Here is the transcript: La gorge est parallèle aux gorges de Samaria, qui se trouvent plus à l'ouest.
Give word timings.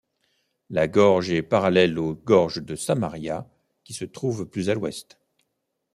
La 0.71 0.87
gorge 0.87 1.29
est 1.29 1.43
parallèle 1.43 1.99
aux 1.99 2.15
gorges 2.15 2.63
de 2.63 2.73
Samaria, 2.73 3.47
qui 3.83 3.93
se 3.93 4.03
trouvent 4.03 4.47
plus 4.49 4.71
à 4.71 4.73
l'ouest. 4.73 5.19